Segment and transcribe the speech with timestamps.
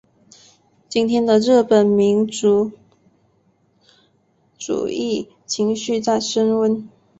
[0.89, 2.71] 今天的日本民族
[4.57, 6.89] 主义情绪在升温。